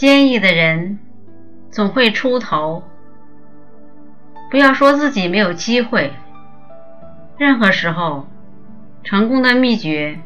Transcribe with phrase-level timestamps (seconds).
[0.00, 0.98] 坚毅的人
[1.70, 2.82] 总会出头。
[4.50, 6.14] 不要说自己没有机会，
[7.36, 8.26] 任何时候，
[9.04, 10.18] 成功的秘诀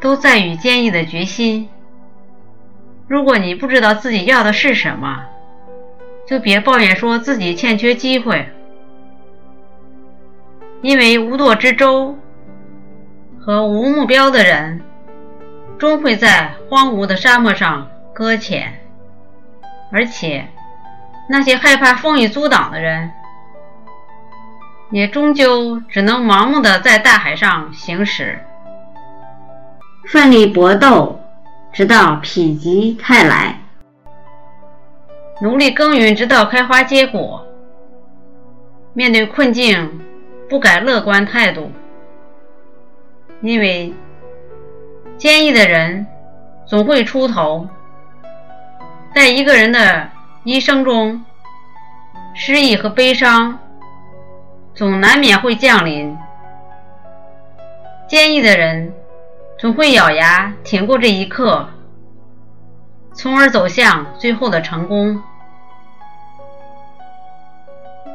[0.00, 1.68] 都在于坚毅的决心。
[3.06, 5.22] 如果你不知道自己要的是什么，
[6.26, 8.48] 就别抱怨说自己欠缺机会，
[10.80, 12.18] 因为无舵之舟
[13.38, 14.80] 和无目标的人，
[15.78, 18.80] 终会在荒芜的沙漠上搁浅。
[19.92, 20.48] 而且，
[21.28, 23.12] 那些害怕风雨阻挡的人，
[24.90, 28.38] 也终究只能盲目的在大海上行驶，
[30.08, 31.20] 奋力搏斗，
[31.72, 33.60] 直到否极泰来。
[35.42, 37.46] 努力耕耘，直到开花结果。
[38.94, 40.00] 面对困境，
[40.48, 41.70] 不改乐观态度，
[43.40, 43.92] 因为
[45.16, 46.06] 坚毅的人
[46.66, 47.68] 总会出头。
[49.14, 50.08] 在一个人的
[50.42, 51.22] 一生中，
[52.34, 53.58] 失意和悲伤
[54.74, 56.16] 总难免会降临。
[58.08, 58.94] 坚毅的人
[59.58, 61.68] 总会咬牙挺过这一刻，
[63.12, 65.22] 从而走向最后的成功。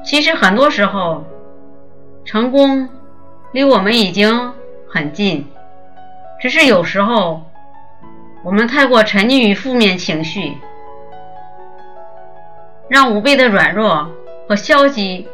[0.03, 1.23] 其实很多时候，
[2.25, 2.89] 成功
[3.51, 4.51] 离我们已经
[4.89, 5.47] 很近，
[6.41, 7.43] 只是有时候
[8.43, 10.57] 我们太过沉溺于负面情绪，
[12.89, 14.09] 让无谓的软弱
[14.47, 15.27] 和消极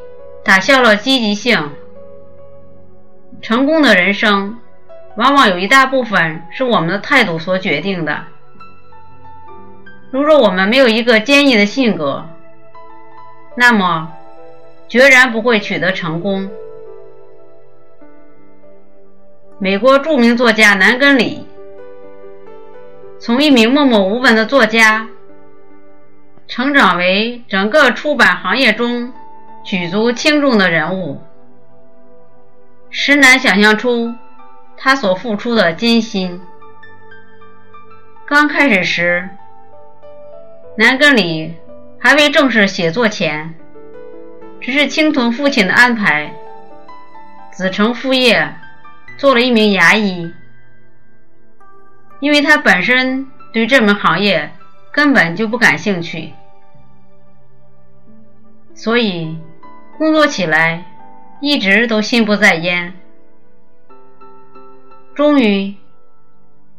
[0.43, 1.71] 打消了积极性。
[3.41, 4.57] 成功的人生，
[5.15, 8.23] 往往有一大部分是我们的态度所决定的。
[10.11, 12.25] 如若我们没有一个坚毅的性格，
[13.55, 14.13] 那么。
[14.89, 16.51] 决然不会取得成功。
[19.57, 21.47] 美国著名作家南根里，
[23.17, 25.07] 从一名默默无闻的作家，
[26.55, 29.11] 成长为整个出版行业中
[29.63, 31.19] 举足轻重的人物，
[32.91, 34.13] 实难想象出
[34.77, 36.39] 他所付出的艰辛。
[38.27, 39.27] 刚开始时，
[40.77, 41.55] 南根里
[41.99, 43.55] 还未正式写作前。
[44.61, 46.35] 只是听从父亲的安排，
[47.51, 48.53] 子承父业，
[49.17, 50.31] 做了一名牙医。
[52.19, 54.51] 因为他本身对这门行业
[54.91, 56.31] 根本就不感兴趣，
[58.75, 59.37] 所以
[59.97, 60.85] 工作起来
[61.41, 62.93] 一直都心不在焉。
[65.15, 65.75] 终于，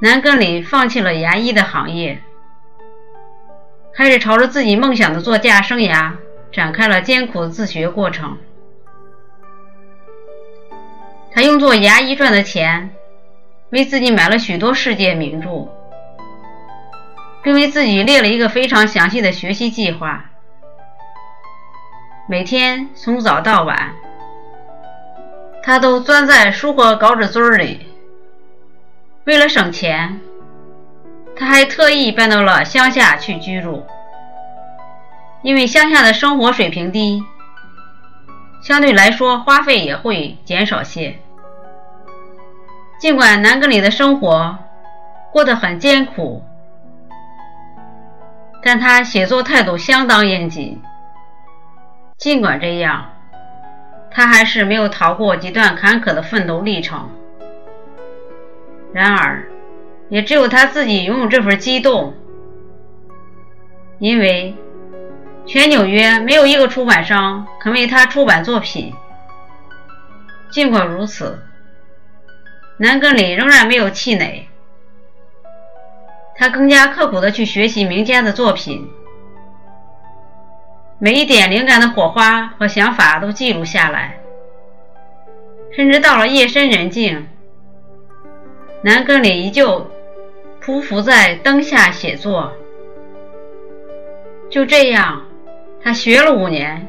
[0.00, 2.22] 南根里放弃了牙医的行业，
[3.94, 6.12] 开始朝着自己梦想的作家生涯。
[6.52, 8.38] 展开了艰苦的自学过程。
[11.32, 12.94] 他用做牙医赚的钱，
[13.70, 15.68] 为自己买了许多世界名著，
[17.42, 20.30] 并为自己列了一个非常详细的学习计划。
[22.26, 23.92] 每天从早到晚，
[25.62, 27.86] 他都钻在书和稿纸堆里。
[29.24, 30.20] 为了省钱，
[31.36, 33.84] 他还特意搬到了乡下去居住。
[35.42, 37.22] 因为乡下的生活水平低，
[38.62, 41.18] 相对来说花费也会减少些。
[42.98, 44.56] 尽管南格里的生活
[45.30, 46.42] 过得很艰苦，
[48.62, 50.80] 但他写作态度相当严谨。
[52.16, 53.12] 尽管这样，
[54.10, 57.10] 他还是没有逃过几段坎坷的奋斗历程。
[58.92, 59.48] 然而，
[60.08, 62.14] 也只有他自己拥有这份激动，
[63.98, 64.54] 因为。
[65.46, 68.94] 全纽约没有一个出版商肯为他出版作品。
[70.50, 71.38] 尽管如此，
[72.78, 74.48] 南格里仍然没有气馁，
[76.34, 78.88] 他更加刻苦地去学习名家的作品，
[80.98, 84.18] 每一点灵感的火花和想法都记录下来，
[85.72, 87.28] 甚至到了夜深人静，
[88.82, 89.90] 南格里依旧
[90.62, 92.52] 匍匐在灯下写作。
[94.50, 95.22] 就这样。
[95.86, 96.88] 他学了五年，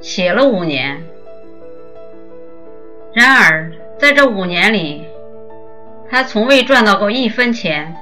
[0.00, 1.02] 写了五年。
[3.12, 5.04] 然而，在这五年里，
[6.08, 7.94] 他从未赚到过一分钱。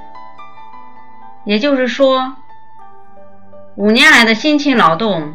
[1.43, 2.37] 也就是说，
[3.79, 5.33] 五年来的辛勤劳动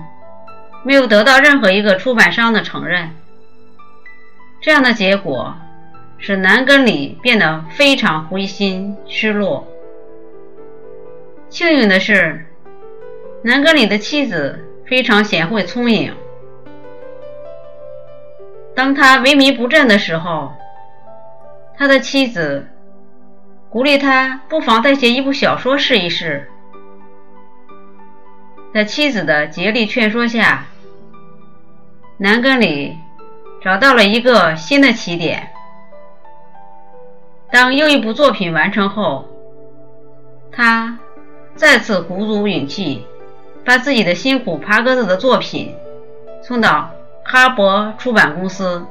[0.82, 3.16] 没有得到任何一个出版商的承认。
[4.60, 5.54] 这样的结果
[6.18, 9.66] 使南根里变得非常灰心失落。
[11.48, 12.44] 幸运的是。
[13.46, 16.14] 南根里的妻子非常贤惠聪颖。
[18.74, 20.52] 当他萎靡不振的时候，
[21.76, 22.66] 他的妻子
[23.68, 26.50] 鼓励他不妨再写一部小说试一试，
[28.74, 30.64] 在妻子的竭力劝说下，
[32.16, 32.98] 南根里
[33.62, 35.52] 找到了一个新的起点。
[37.52, 39.28] 当又一部作品完成后，
[40.50, 40.98] 他
[41.54, 43.06] 再次鼓足勇气，
[43.64, 45.72] 把自己的辛苦爬格子的作品
[46.42, 46.90] 送到
[47.24, 48.84] 哈勃出版公司，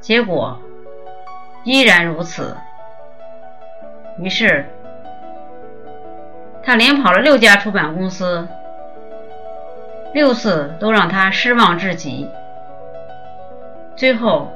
[0.00, 0.60] 结果
[1.62, 2.56] 依然如此。
[4.18, 4.68] 于是，
[6.64, 8.48] 他连跑了六家出版公司，
[10.12, 12.28] 六次都让他失望至极。
[13.96, 14.52] 最后，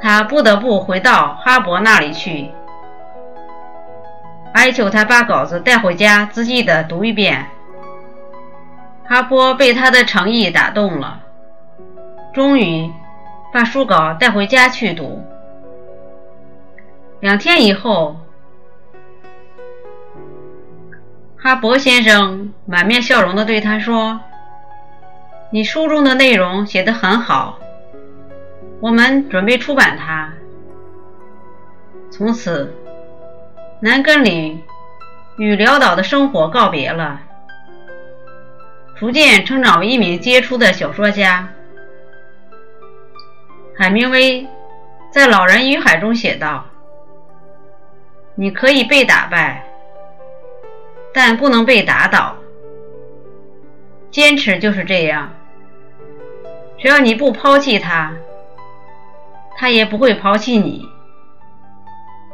[0.00, 2.50] 他不得不回到哈勃那里去，
[4.52, 7.46] 哀求他把稿子带回家仔细的读一遍。
[9.04, 11.20] 哈勃被他的诚意打动了，
[12.32, 12.90] 终于
[13.52, 15.22] 把书稿带回家去读。
[17.20, 18.16] 两天以后，
[21.42, 24.20] 哈勃先生满面笑容地对他说
[25.50, 27.58] ：“你书中的内容写得很好，
[28.78, 30.32] 我们准备出版它。”
[32.12, 32.72] 从此，
[33.80, 34.62] 南根里
[35.36, 37.20] 与潦倒的生活告别了，
[38.94, 41.48] 逐渐成长为一名杰出的小说家。
[43.76, 44.46] 海明威
[45.10, 46.66] 在《老人与海》中写道。
[48.36, 49.66] 你可以被打败，
[51.14, 52.36] 但不能被打倒。
[54.10, 55.32] 坚持就是这样，
[56.78, 58.14] 只要你不抛弃他，
[59.56, 60.88] 他也不会抛弃你。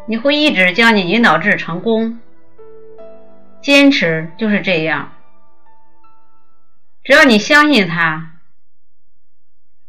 [0.07, 2.19] 你会一直将你引导至成功。
[3.61, 5.13] 坚持就是这样，
[7.05, 8.33] 只要你相信他，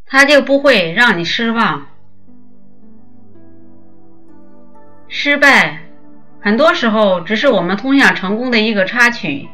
[0.05, 1.87] 他就不会让你失望。
[5.07, 5.88] 失败。
[6.41, 9.49] 很多时候，只是我们通向成功的一个插曲，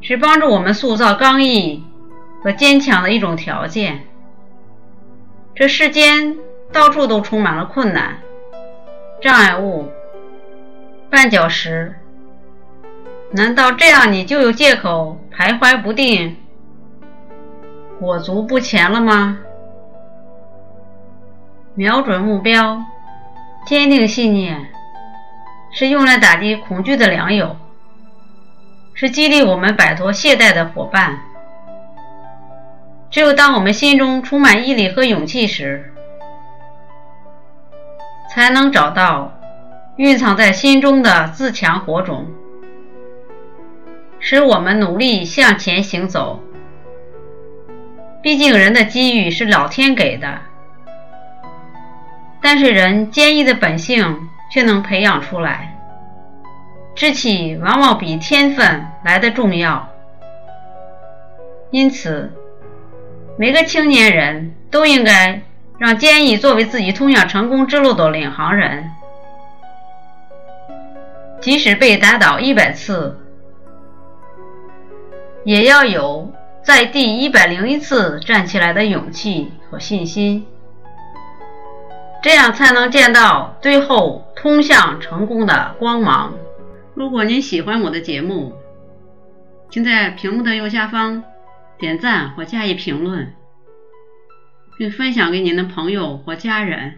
[0.00, 1.84] 是帮助我们塑造刚毅
[2.42, 4.00] 和坚强的一种条件。
[5.54, 6.36] 这世间
[6.72, 8.18] 到处都充满了困难、
[9.20, 9.90] 障碍物、
[11.10, 11.94] 绊脚石，
[13.32, 16.36] 难道这样你就有借口徘徊不定、
[18.00, 19.38] 裹足不前了吗？
[21.74, 22.82] 瞄准目标，
[23.66, 24.70] 坚定信念。
[25.78, 27.54] 是用来打击恐惧的良友，
[28.94, 31.18] 是激励我们摆脱懈怠的伙伴。
[33.10, 35.92] 只有当我们心中充满毅力和勇气时，
[38.30, 39.38] 才能找到
[39.96, 42.26] 蕴藏在心中的自强火种，
[44.18, 46.42] 使我们努力向前行走。
[48.22, 50.38] 毕竟，人的机遇是老天给的，
[52.40, 54.30] 但是人坚毅的本性。
[54.56, 55.76] 却能培养出来，
[56.94, 59.86] 志气往往比天分来的重要。
[61.70, 62.32] 因此，
[63.36, 65.42] 每个青年人都应该
[65.76, 68.90] 让坚毅作为自己通向成功之路的领航人，
[71.38, 73.20] 即使被打倒一百次，
[75.44, 76.32] 也要有
[76.62, 80.46] 在第一百零一次站起来的勇气和信心。
[82.26, 86.34] 这样才能见到最后通向成功的光芒。
[86.92, 88.52] 如果您喜欢我的节目，
[89.70, 91.22] 请在屏幕的右下方
[91.78, 93.32] 点赞或加以评论，
[94.76, 96.94] 并分享给您的朋友或家人。